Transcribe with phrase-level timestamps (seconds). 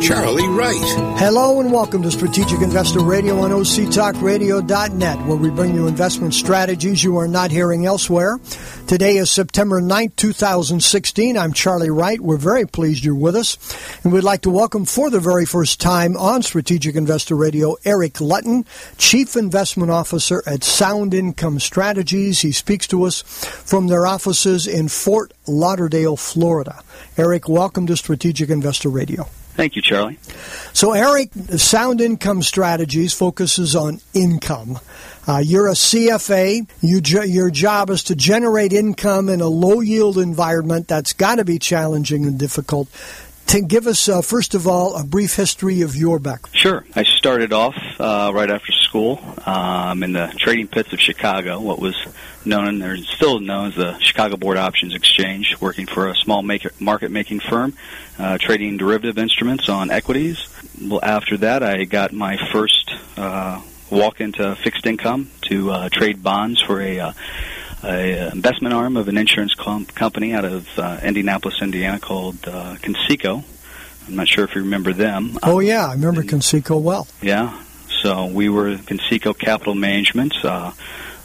[0.00, 0.76] Charlie Wright.
[1.18, 7.04] Hello and welcome to Strategic Investor Radio on OCTalkRadio.net, where we bring you investment strategies
[7.04, 8.40] you are not hearing elsewhere.
[8.86, 11.38] Today is September 9th, 2016.
[11.38, 12.20] I'm Charlie Wright.
[12.20, 13.56] We're very pleased you're with us.
[14.02, 18.20] And we'd like to welcome for the very first time on Strategic Investor Radio Eric
[18.20, 18.64] Lutton,
[18.98, 22.40] Chief Investment Officer at Sound Income Strategies.
[22.40, 26.82] He speaks to us from their offices in Fort Lauderdale, Florida.
[27.16, 29.28] Eric, welcome to Strategic Investor Radio.
[29.54, 30.18] Thank you, Charlie.
[30.72, 34.78] So, Eric, Sound Income Strategies focuses on income.
[35.26, 36.66] Uh, you're a CFA.
[36.80, 40.88] You, your job is to generate income in a low yield environment.
[40.88, 42.88] That's got to be challenging and difficult.
[43.50, 46.56] To give us, uh, first of all, a brief history of your background.
[46.56, 46.84] Sure.
[46.94, 51.80] I started off uh, right after school um, in the trading pits of Chicago, what
[51.80, 51.96] was
[52.44, 56.42] known and or still known as the Chicago Board Options Exchange, working for a small
[56.42, 57.74] market making firm,
[58.20, 60.46] uh, trading derivative instruments on equities.
[60.80, 66.22] Well, after that, I got my first uh, walk into fixed income to uh, trade
[66.22, 67.12] bonds for a uh,
[67.82, 72.76] a investment arm of an insurance com- company out of uh, Indianapolis, Indiana, called uh,
[72.76, 73.44] Conseco.
[74.06, 75.38] I'm not sure if you remember them.
[75.42, 77.06] Oh yeah, I remember and, Conseco well.
[77.22, 77.62] Yeah,
[78.02, 80.34] so we were Conseco Capital Management.
[80.44, 80.72] Uh,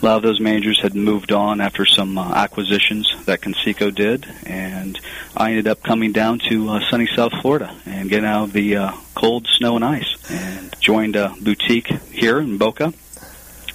[0.01, 4.27] a lot of those managers had moved on after some uh, acquisitions that Conseco did,
[4.45, 4.99] and
[5.35, 8.75] I ended up coming down to uh, sunny South Florida and getting out of the
[8.75, 12.93] uh, cold snow and ice, and joined a boutique here in Boca,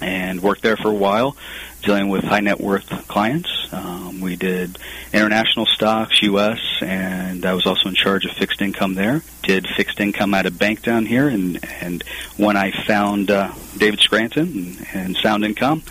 [0.01, 1.37] and worked there for a while
[1.81, 3.69] dealing with high net worth clients.
[3.73, 4.79] Um, we did
[5.13, 9.23] international stocks, U.S., and I was also in charge of fixed income there.
[9.43, 12.03] Did fixed income at a bank down here, and and
[12.37, 15.83] when I found uh, David Scranton and, and Sound Income,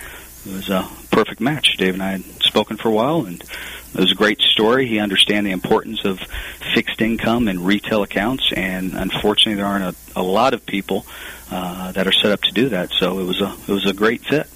[0.45, 1.77] it was a perfect match.
[1.77, 4.87] Dave and I had spoken for a while, and it was a great story.
[4.87, 6.19] He understand the importance of
[6.73, 11.05] fixed income and retail accounts, and unfortunately, there aren't a, a lot of people
[11.51, 12.91] uh, that are set up to do that.
[12.91, 14.47] So it was a it was a great fit.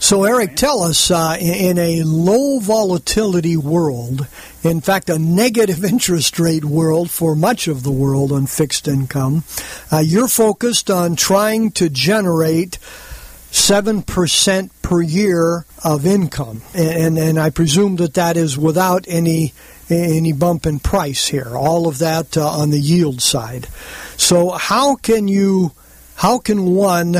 [0.00, 4.26] So, Eric, tell us uh, in a low volatility world,
[4.62, 9.42] in fact, a negative interest rate world for much of the world on fixed income,
[9.92, 12.78] uh, you're focused on trying to generate
[13.50, 16.62] 7% per year of income.
[16.74, 19.52] And, and I presume that that is without any
[19.90, 21.56] any bump in price here.
[21.56, 23.68] All of that uh, on the yield side.
[24.18, 25.72] So how can you
[26.16, 27.16] how can one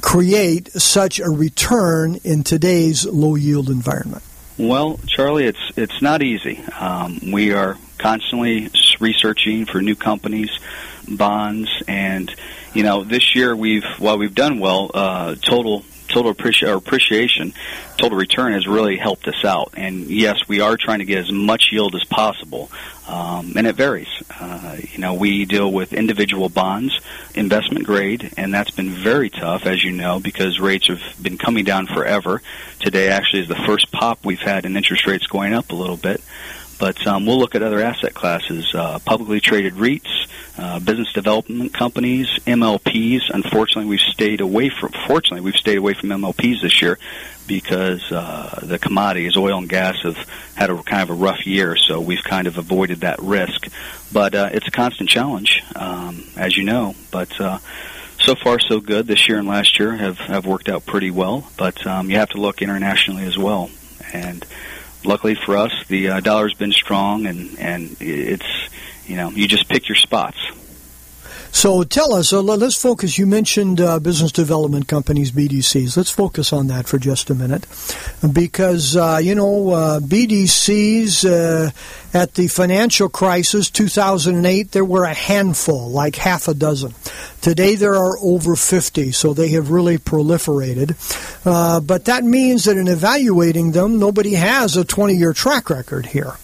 [0.00, 4.22] create such a return in today's low yield environment?
[4.58, 6.60] Well, Charlie, it's it's not easy.
[6.78, 8.70] Um, we are constantly
[9.00, 10.50] researching for new companies,
[11.08, 12.32] bonds, and
[12.72, 17.52] you know this year we've while we've done well, uh, total total appreci- appreciation,
[17.96, 19.74] total return has really helped us out.
[19.76, 22.70] And yes, we are trying to get as much yield as possible,
[23.08, 24.08] um, and it varies.
[24.30, 26.98] Uh, you know, we deal with individual bonds,
[27.34, 31.64] investment grade, and that's been very tough, as you know, because rates have been coming
[31.64, 32.42] down forever.
[32.80, 35.96] Today actually is the first pop we've had in interest rates going up a little
[35.96, 36.20] bit.
[36.78, 41.72] But um, we'll look at other asset classes, uh, publicly traded REITs, uh, business development
[41.72, 43.30] companies, MLPs.
[43.30, 44.92] Unfortunately, we've stayed away from.
[45.06, 46.98] Fortunately, we've stayed away from MLPs this year
[47.46, 50.16] because uh, the commodities, oil and gas, have
[50.54, 51.76] had a kind of a rough year.
[51.76, 53.68] So we've kind of avoided that risk.
[54.12, 56.94] But uh, it's a constant challenge, um, as you know.
[57.10, 57.58] But uh,
[58.20, 59.06] so far, so good.
[59.06, 61.50] This year and last year have have worked out pretty well.
[61.56, 63.70] But um, you have to look internationally as well,
[64.12, 64.44] and
[65.04, 68.46] luckily for us, the uh, dollar's been strong, and and it's
[69.06, 70.38] you know you just pick your spots.
[71.54, 73.16] So tell us, uh, let's focus.
[73.16, 75.96] You mentioned uh, business development companies, BDCs.
[75.96, 77.64] Let's focus on that for just a minute.
[78.32, 81.70] Because, uh, you know, uh, BDCs uh,
[82.12, 86.92] at the financial crisis, 2008, there were a handful, like half a dozen.
[87.40, 90.96] Today there are over 50, so they have really proliferated.
[91.46, 96.06] Uh, but that means that in evaluating them, nobody has a 20 year track record
[96.06, 96.36] here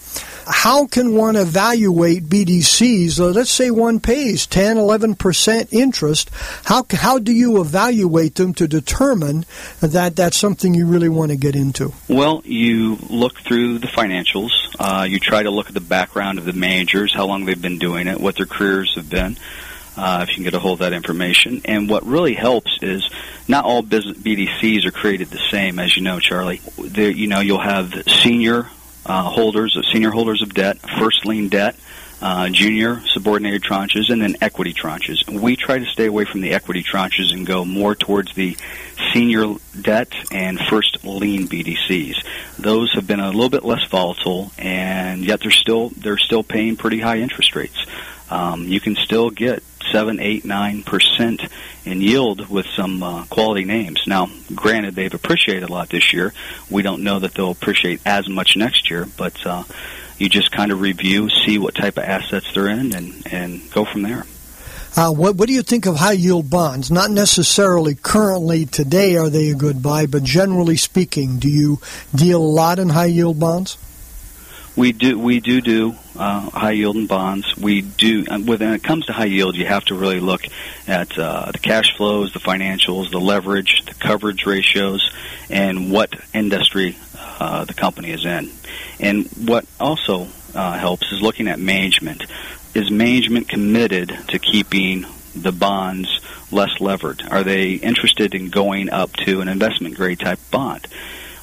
[0.51, 3.35] how can one evaluate BDCs?
[3.35, 6.31] Let's say one pays 10, 11% interest.
[6.65, 9.45] How, how do you evaluate them to determine
[9.81, 11.93] that that's something you really want to get into?
[12.09, 14.51] Well, you look through the financials.
[14.79, 17.79] Uh, you try to look at the background of the managers, how long they've been
[17.79, 19.37] doing it, what their careers have been.
[19.97, 21.61] Uh, if you can get a hold of that information.
[21.65, 23.09] And what really helps is
[23.49, 26.61] not all business BDCs are created the same, as you know, Charlie.
[26.79, 28.69] There, you know, you'll have senior
[29.11, 31.75] uh, holders, uh, senior holders of debt, first lien debt.
[32.23, 35.27] uh, junior subordinated tranches, and then equity tranches.
[35.29, 38.57] We try to stay away from the equity tranches and go more towards the
[39.13, 42.17] senior debt and first lien BDCs.
[42.59, 46.77] Those have been a little bit less volatile, and yet they're still they're still paying
[46.77, 47.87] pretty high interest rates.
[48.29, 49.63] Um, you can still get
[49.93, 51.43] seven, eight, nine percent
[51.85, 54.03] in yield with some uh, quality names.
[54.07, 56.33] Now, granted, they've appreciated a lot this year.
[56.71, 59.65] We don't know that they'll appreciate as much next year, but uh,
[60.19, 63.85] you just kind of review, see what type of assets they're in, and and go
[63.85, 64.25] from there.
[64.97, 66.91] Uh, what, what do you think of high yield bonds?
[66.91, 71.79] Not necessarily currently today are they a good buy, but generally speaking, do you
[72.13, 73.79] deal a lot in high yield bonds?
[74.77, 77.57] We do we do do uh, high and bonds.
[77.57, 80.43] We do when it comes to high yield, you have to really look
[80.87, 85.11] at uh, the cash flows, the financials, the leverage, the coverage ratios,
[85.49, 88.51] and what industry uh, the company is in.
[89.01, 92.27] And what also uh, helps is looking at management.
[92.75, 96.21] Is management committed to keeping the bonds
[96.53, 97.23] less levered?
[97.31, 100.87] Are they interested in going up to an investment grade type bond?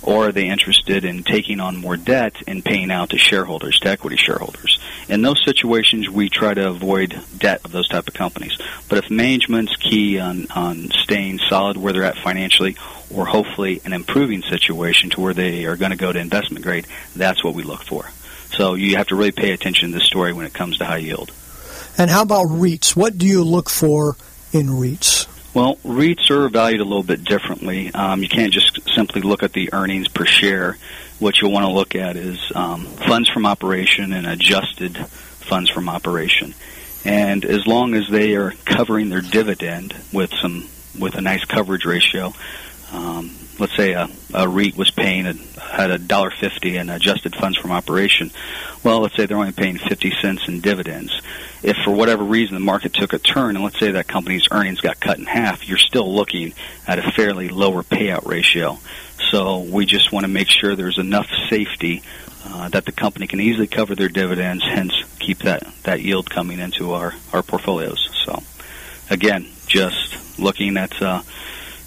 [0.08, 3.90] Or are they interested in taking on more debt and paying out to shareholders, to
[3.90, 4.80] equity shareholders?
[5.10, 8.58] In those situations, we try to avoid debt of those type of companies.
[8.88, 12.78] But if management's key on, on staying solid where they're at financially,
[13.14, 16.88] or hopefully an improving situation to where they are going to go to investment grade,
[17.14, 18.10] that's what we look for.
[18.56, 20.98] So you have to really pay attention to the story when it comes to high
[20.98, 21.34] yield.
[21.98, 22.96] And how about REITs?
[22.96, 24.16] What do you look for
[24.54, 25.28] in REITs?
[25.58, 27.92] Well, REITs are valued a little bit differently.
[27.92, 30.78] Um, you can't just simply look at the earnings per share.
[31.18, 35.90] What you'll want to look at is um, funds from operation and adjusted funds from
[35.90, 36.54] operation.
[37.06, 40.70] And as long as they are covering their dividend with some
[41.00, 42.34] with a nice coverage ratio,
[42.94, 47.36] um, let's say a, a REIT was paying a, had a dollar fifty in adjusted
[47.36, 48.32] funds from operation.
[48.84, 51.22] Well, let's say they're only paying fifty cents in dividends.
[51.64, 54.82] If for whatever reason the market took a turn, and let's say that company's earnings
[54.82, 56.54] got cut in half, you're still looking
[56.88, 58.78] at a fairly lower payout ratio.
[59.32, 62.04] So we just want to make sure there's enough safety
[62.46, 66.60] uh, that the company can easily cover their dividends, hence keep that that yield coming
[66.60, 68.10] into our our portfolios.
[68.26, 68.42] So
[69.10, 71.22] again, just looking at uh,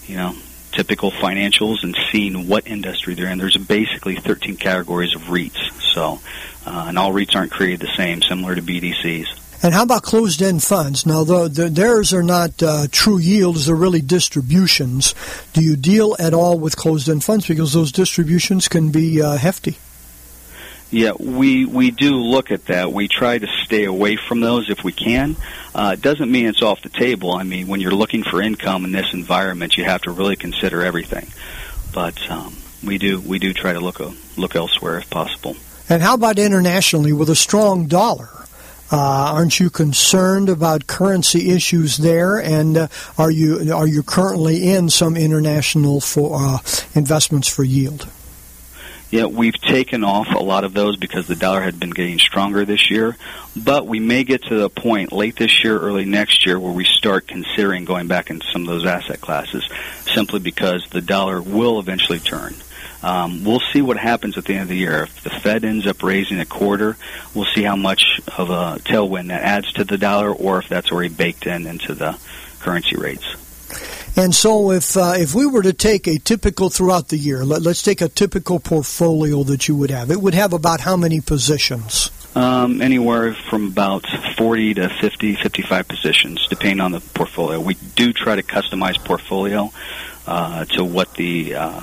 [0.06, 0.34] you know
[0.72, 3.38] typical financials and seeing what industry they're in.
[3.38, 6.20] There's basically 13 categories of REITs, so
[6.67, 9.26] uh, and all REITs aren't created the same, similar to BDCs.
[9.62, 11.05] And how about closed-end funds?
[11.05, 15.14] Now, the, theirs are not uh, true yields; they're really distributions.
[15.52, 19.76] Do you deal at all with closed-end funds because those distributions can be uh, hefty?
[20.90, 22.92] Yeah, we we do look at that.
[22.92, 25.37] We try to stay away from those if we can.
[25.72, 27.32] Uh, doesn't mean it's off the table.
[27.32, 30.82] I mean, when you're looking for income in this environment, you have to really consider
[30.82, 31.28] everything.
[31.92, 35.56] But um, we do we do try to look uh, look elsewhere if possible.
[35.88, 38.28] And how about internationally with a strong dollar?
[38.92, 42.38] Uh, aren't you concerned about currency issues there?
[42.38, 46.58] And uh, are you are you currently in some international for uh,
[46.94, 48.08] investments for yield?
[49.10, 52.64] Yeah, we've taken off a lot of those because the dollar had been getting stronger
[52.64, 53.16] this year.
[53.56, 56.84] But we may get to the point late this year, early next year, where we
[56.84, 59.68] start considering going back into some of those asset classes,
[60.14, 62.54] simply because the dollar will eventually turn.
[63.02, 65.04] Um, we'll see what happens at the end of the year.
[65.04, 66.96] If the Fed ends up raising a quarter,
[67.34, 70.92] we'll see how much of a tailwind that adds to the dollar, or if that's
[70.92, 72.16] already baked in into the
[72.61, 73.25] currency rates.
[74.17, 77.64] And so, if uh, if we were to take a typical throughout the year, let,
[77.67, 80.11] us take a typical portfolio that you would have.
[80.11, 82.11] It would have about how many positions?
[82.35, 87.61] Um, anywhere from about 40 to 50, 55 positions, depending on the portfolio.
[87.61, 89.73] We do try to customize portfolio
[90.26, 91.81] uh, to what the uh,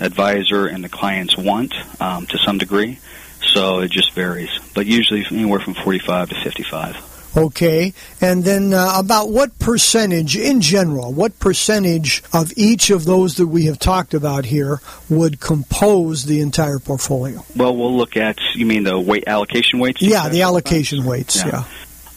[0.00, 2.98] advisor and the clients want um, to some degree.
[3.42, 7.09] So it just varies, but usually anywhere from 45 to 55.
[7.36, 13.36] Okay, and then uh, about what percentage, in general, what percentage of each of those
[13.36, 17.44] that we have talked about here would compose the entire portfolio?
[17.54, 20.02] Well, we'll look at, you mean the weight allocation weights?
[20.02, 21.46] Yeah, the allocation weights, yeah.
[21.46, 21.64] yeah.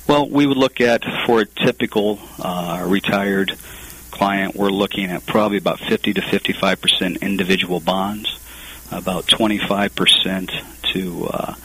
[0.08, 3.52] Well, we would look at, for a typical uh, retired
[4.12, 8.40] client, we're looking at probably about 50 to 55% individual bonds,
[8.92, 11.56] about 25% to uh,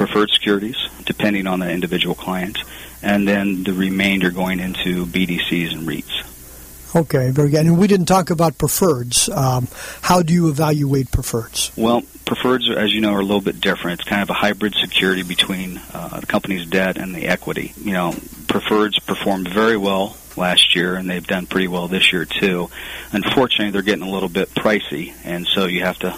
[0.00, 2.56] preferred securities, depending on the individual client,
[3.02, 6.96] and then the remainder going into BDCs and REITs.
[6.96, 7.66] Okay, very good.
[7.66, 9.28] And we didn't talk about preferreds.
[9.28, 9.68] Um,
[10.00, 11.76] how do you evaluate preferreds?
[11.76, 14.00] Well, preferreds, as you know, are a little bit different.
[14.00, 17.74] It's kind of a hybrid security between uh, the company's debt and the equity.
[17.76, 22.24] You know, preferreds performed very well last year, and they've done pretty well this year
[22.24, 22.70] too.
[23.12, 26.16] Unfortunately, they're getting a little bit pricey, and so you have to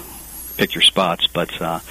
[0.55, 1.27] pick your spots.
[1.27, 1.81] But uh,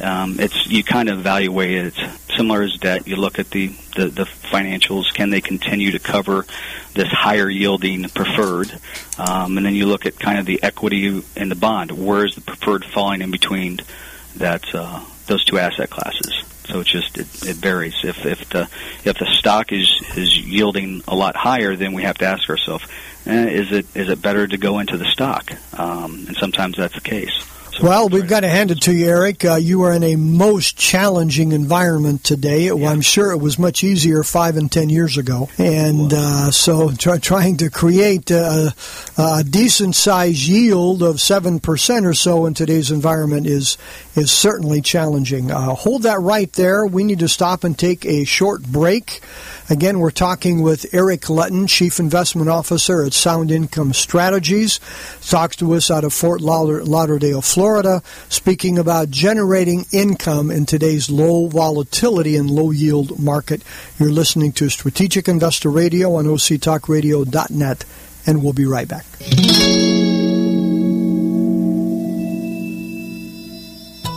[0.00, 1.94] um, it's you kind of evaluate it
[2.36, 3.06] similar as debt.
[3.06, 5.12] You look at the, the, the financials.
[5.12, 6.44] Can they continue to cover
[6.94, 8.72] this higher yielding preferred?
[9.18, 11.92] Um, and then you look at kind of the equity in the bond.
[11.92, 13.78] Where is the preferred falling in between
[14.36, 16.42] that uh, those two asset classes?
[16.66, 17.94] So it just it, it varies.
[18.04, 18.68] If if the
[19.04, 22.84] if the stock is is yielding a lot higher, then we have to ask ourselves,
[23.24, 25.52] eh, is it is it better to go into the stock?
[25.78, 27.44] Um, and sometimes that's the case.
[27.82, 29.44] Well, we've got to hand it to you, Eric.
[29.44, 32.70] Uh, you are in a most challenging environment today.
[32.72, 32.88] Yeah.
[32.88, 35.50] I'm sure it was much easier five and ten years ago.
[35.58, 38.74] And uh, so try, trying to create a,
[39.18, 43.76] a decent size yield of 7% or so in today's environment is,
[44.16, 45.50] is certainly challenging.
[45.50, 46.86] Uh, hold that right there.
[46.86, 49.20] We need to stop and take a short break.
[49.68, 54.80] Again, we're talking with Eric Lutton, Chief Investment Officer at Sound Income Strategies.
[55.28, 61.48] Talks to us out of Fort Lauderdale, Florida, speaking about generating income in today's low
[61.48, 63.62] volatility and low yield market.
[63.98, 67.84] You're listening to Strategic Investor Radio on OCTalkRadio.net,
[68.26, 69.04] and we'll be right back.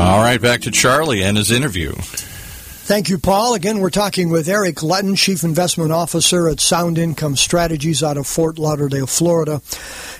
[0.00, 1.92] All right, back to Charlie and his interview.
[1.92, 3.52] Thank you, Paul.
[3.52, 8.26] Again, we're talking with Eric Lutton, Chief Investment Officer at Sound Income Strategies out of
[8.26, 9.60] Fort Lauderdale, Florida.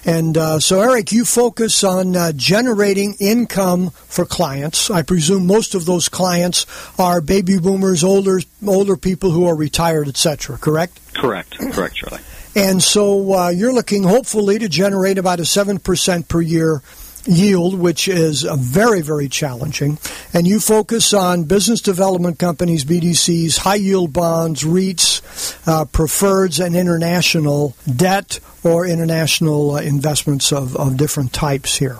[0.04, 4.90] And uh, so, Eric, you focus on uh, generating income for clients.
[4.90, 6.66] I presume most of those clients
[6.98, 10.58] are baby boomers, older older people who are retired, etc.
[10.58, 11.00] Correct?
[11.14, 11.56] Correct.
[11.72, 12.22] Correct, Charlie.
[12.54, 16.82] And so, uh, you're looking hopefully to generate about a seven percent per year
[17.26, 19.98] yield, which is very, very challenging.
[20.32, 25.20] And you focus on business development companies, BDCs, high yield bonds, REITs,
[25.66, 31.98] uh, preferreds, and international debt or international uh, investments of, of different types here.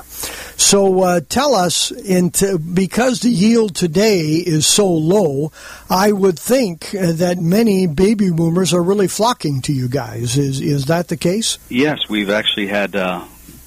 [0.57, 5.53] So uh, tell us, into, because the yield today is so low,
[5.89, 10.37] I would think that many baby boomers are really flocking to you guys.
[10.37, 11.59] Is is that the case?
[11.71, 12.95] Yes, we've actually had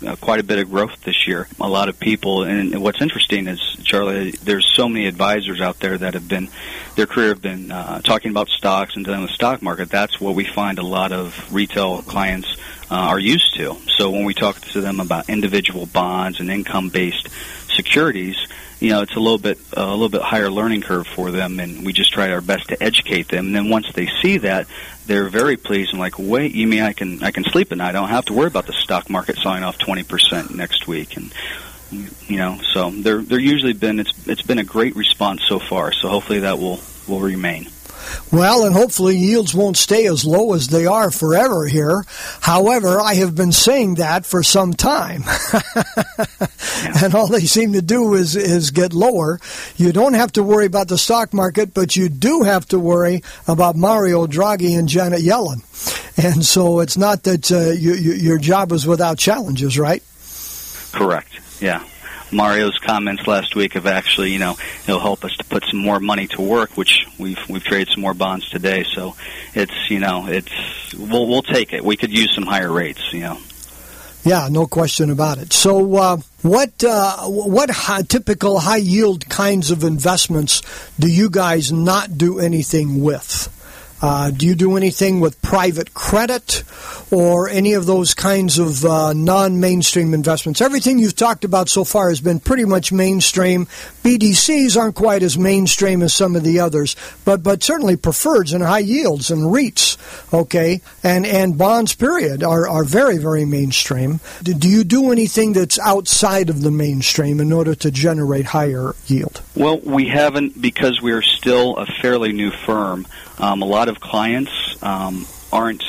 [0.05, 1.48] uh, quite a bit of growth this year.
[1.60, 5.98] A lot of people, and what's interesting is, Charlie, there's so many advisors out there
[5.98, 6.50] that have been,
[6.95, 9.89] their career have been uh, talking about stocks and dealing with the stock market.
[9.89, 12.55] That's what we find a lot of retail clients
[12.91, 13.75] uh, are used to.
[13.98, 17.29] So when we talk to them about individual bonds and income-based
[17.75, 18.37] securities,
[18.79, 21.59] you know, it's a little bit uh, a little bit higher learning curve for them,
[21.59, 23.47] and we just try our best to educate them.
[23.47, 24.67] And then once they see that,
[25.05, 27.89] they're very pleased and like, wait, you mean I can I can sleep at night?
[27.89, 31.15] I don't have to worry about the stock market selling off twenty percent next week,
[31.15, 31.33] and
[31.91, 35.91] you know, so they're they're usually been it's it's been a great response so far.
[35.91, 37.67] So hopefully that will will remain.
[38.31, 42.03] Well, and hopefully yields won't stay as low as they are forever here.
[42.41, 45.24] However, I have been saying that for some time.
[47.03, 49.39] and all they seem to do is, is get lower.
[49.77, 53.24] You don't have to worry about the stock market, but you do have to worry
[53.48, 55.62] about Mario Draghi and Janet Yellen.
[56.17, 60.03] And so it's not that uh, you, you, your job is without challenges, right?
[60.91, 61.39] Correct.
[61.62, 61.83] Yeah.
[62.33, 65.99] Mario's comments last week have actually, you know, it'll help us to put some more
[65.99, 68.83] money to work, which we've we've traded some more bonds today.
[68.83, 69.15] So
[69.53, 71.83] it's you know it's we'll we'll take it.
[71.83, 73.37] We could use some higher rates, you know.
[74.25, 75.51] Yeah, no question about it.
[75.51, 80.61] So, uh, what uh, what high, typical high yield kinds of investments
[80.97, 83.52] do you guys not do anything with?
[84.03, 86.65] Uh, do you do anything with private credit
[87.10, 90.60] or any of those kinds of uh, non mainstream investments?
[90.60, 93.65] Everything you've talked about so far has been pretty much mainstream.
[94.03, 98.62] BDCs aren't quite as mainstream as some of the others, but, but certainly preferreds and
[98.62, 104.19] high yields and REITs, okay, and, and bonds, period, are, are very, very mainstream.
[104.41, 109.41] Do you do anything that's outside of the mainstream in order to generate higher yield?
[109.55, 113.07] Well, we haven't because we are still a fairly new firm.
[113.39, 115.83] Um, a lot of clients um, aren't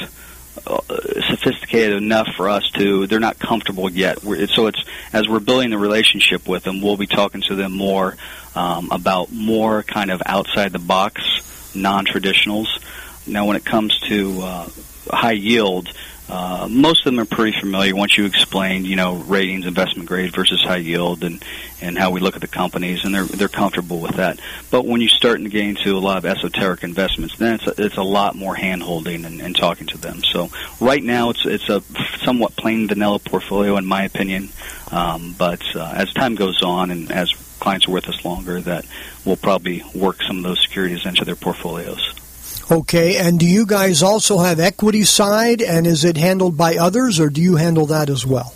[1.28, 3.06] sophisticated enough for us to.
[3.06, 4.20] They're not comfortable yet.
[4.20, 4.82] So it's
[5.12, 8.16] as we're building the relationship with them, we'll be talking to them more
[8.54, 12.68] um, about more kind of outside the box non-traditionals.
[13.26, 14.68] Now, when it comes to uh,
[15.10, 15.88] high yield,
[16.28, 20.34] uh, most of them are pretty familiar once you explain, you know, ratings, investment grade
[20.34, 21.44] versus high yield, and
[21.82, 24.40] and how we look at the companies, and they're they're comfortable with that.
[24.70, 27.74] But when you start to get into a lot of esoteric investments, then it's a,
[27.84, 30.22] it's a lot more hand holding and, and talking to them.
[30.22, 30.50] So
[30.80, 31.82] right now, it's it's a
[32.24, 34.48] somewhat plain vanilla portfolio, in my opinion.
[34.90, 38.86] Um, but uh, as time goes on, and as clients are with us longer, that
[39.26, 42.14] we'll probably work some of those securities into their portfolios.
[42.70, 47.20] Okay, and do you guys also have equity side, and is it handled by others,
[47.20, 48.54] or do you handle that as well?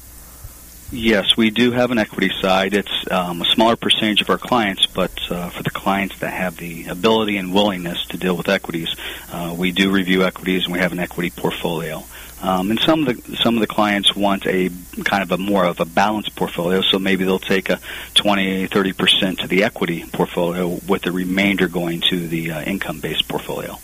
[0.90, 2.72] Yes, we do have an equity side.
[2.72, 6.56] It's um, a smaller percentage of our clients, but uh, for the clients that have
[6.56, 8.88] the ability and willingness to deal with equities,
[9.30, 12.02] uh, we do review equities, and we have an equity portfolio.
[12.40, 14.70] Um, and some of the some of the clients want a
[15.04, 17.80] kind of a more of a balanced portfolio, so maybe they'll take a
[18.14, 23.28] 20, 30 percent to the equity portfolio, with the remainder going to the uh, income-based
[23.28, 23.78] portfolio.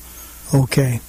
[0.53, 1.01] Okay.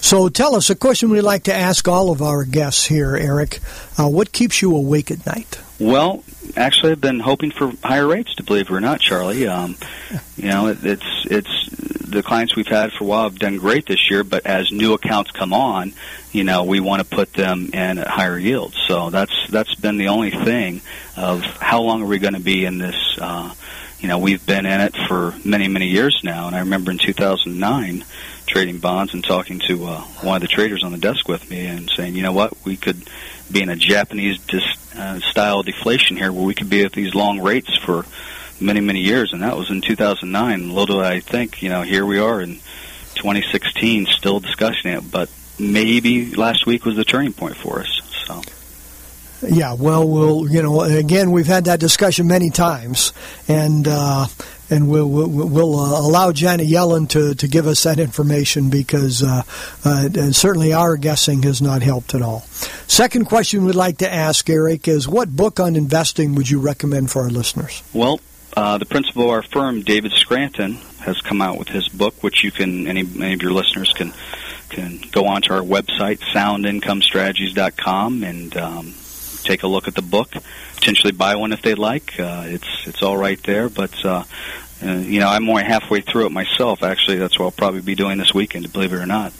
[0.00, 3.60] So tell us a question we like to ask all of our guests here, Eric.
[3.98, 5.60] Uh, what keeps you awake at night?
[5.78, 6.24] Well,
[6.56, 9.46] actually, I've been hoping for higher rates, to believe it or not, Charlie.
[9.46, 9.76] Um,
[10.36, 11.68] you know, it, it's it's
[12.10, 14.94] the clients we've had for a while have done great this year, but as new
[14.94, 15.92] accounts come on,
[16.32, 18.76] you know, we want to put them in at higher yields.
[18.88, 20.82] So that's that's been the only thing
[21.16, 23.18] of how long are we going to be in this.
[23.18, 23.54] Uh,
[24.00, 26.98] you know, we've been in it for many many years now, and I remember in
[26.98, 28.04] 2009
[28.46, 31.66] trading bonds and talking to uh, one of the traders on the desk with me
[31.66, 33.08] and saying, you know what, we could
[33.50, 37.14] be in a Japanese dis- uh, style deflation here where we could be at these
[37.14, 38.04] long rates for
[38.60, 39.32] many, many years.
[39.32, 40.70] And that was in 2009.
[40.70, 42.56] Little did I think, you know, here we are in
[43.14, 45.10] 2016 still discussing it.
[45.10, 48.00] But maybe last week was the turning point for us.
[48.26, 48.42] So.
[49.42, 53.12] Yeah, well, we'll you know again we've had that discussion many times,
[53.48, 54.26] and uh,
[54.68, 59.22] and we'll we'll, we'll uh, allow Janet Yellen to, to give us that information because
[59.22, 59.42] uh,
[59.84, 62.40] uh, certainly our guessing has not helped at all.
[62.86, 67.10] Second question we'd like to ask Eric is what book on investing would you recommend
[67.10, 67.82] for our listeners?
[67.92, 68.20] Well,
[68.56, 72.44] uh, the principal of our firm, David Scranton, has come out with his book, which
[72.44, 74.12] you can any any of your listeners can
[74.68, 78.94] can go onto our website soundincomestrategies.com and um,
[79.42, 80.30] take a look at the book,
[80.74, 82.18] potentially buy one if they'd like.
[82.18, 84.24] Uh, it's it's all right there, but uh,
[84.82, 86.82] uh, you know I'm only halfway through it myself.
[86.82, 89.32] Actually, that's what I'll probably be doing this weekend, believe it or not.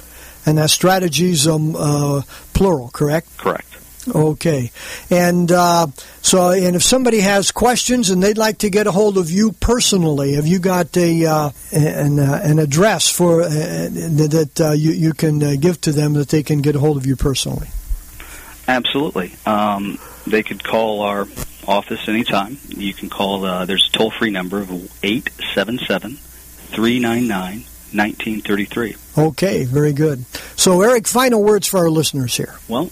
[0.46, 2.22] And that's strategies, um, uh,
[2.54, 3.36] plural, correct?
[3.36, 3.67] Correct.
[4.14, 4.70] Okay,
[5.10, 5.86] and uh,
[6.22, 9.52] so and if somebody has questions and they'd like to get a hold of you
[9.52, 14.92] personally, have you got a uh, an, uh, an address for uh, that uh, you
[14.92, 17.68] you can uh, give to them that they can get a hold of you personally?
[18.66, 19.32] Absolutely.
[19.46, 21.26] Um, they could call our
[21.66, 22.58] office anytime.
[22.68, 23.40] You can call.
[23.66, 26.16] there's a toll free number of eight seven seven
[26.72, 27.64] three nine nine.
[27.92, 28.96] 1933.
[29.16, 30.24] Okay, very good.
[30.56, 32.54] So, Eric, final words for our listeners here.
[32.68, 32.90] Well,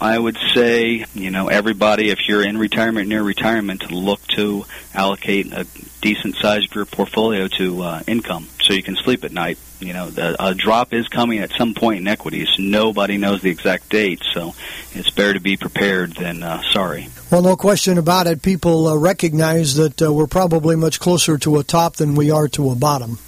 [0.00, 5.52] I would say, you know, everybody, if you're in retirement, near retirement, look to allocate
[5.52, 5.66] a
[6.00, 9.58] decent sized your portfolio to uh, income so you can sleep at night.
[9.80, 12.48] You know, the, a drop is coming at some point in equities.
[12.58, 14.54] Nobody knows the exact date, so
[14.92, 17.08] it's better to be prepared than uh, sorry.
[17.30, 18.42] Well, no question about it.
[18.42, 22.48] People uh, recognize that uh, we're probably much closer to a top than we are
[22.48, 23.18] to a bottom.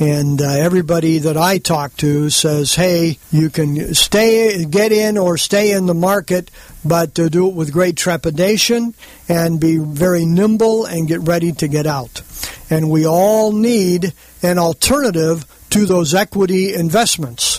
[0.00, 5.36] And uh, everybody that I talk to says, hey, you can stay, get in or
[5.36, 6.52] stay in the market,
[6.84, 8.94] but uh, do it with great trepidation
[9.28, 12.22] and be very nimble and get ready to get out.
[12.70, 17.57] And we all need an alternative to those equity investments.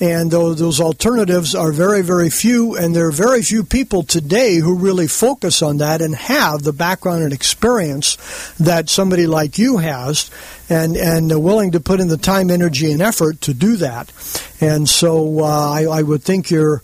[0.00, 4.76] And those alternatives are very, very few, and there are very few people today who
[4.76, 8.16] really focus on that and have the background and experience
[8.60, 10.30] that somebody like you has,
[10.68, 14.12] and and are willing to put in the time, energy, and effort to do that.
[14.60, 16.80] And so uh, I, I would think you're